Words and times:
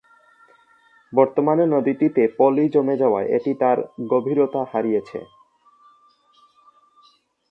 বর্তমানে 1.13 1.63
নদীটিতে 1.75 2.23
পলি 2.37 2.65
জমে 2.73 2.95
যাওয়ায় 2.97 3.27
এটি 3.37 3.51
তার 3.61 3.77
গভীরতা 4.11 4.61
হারিয়েছে। 4.71 5.19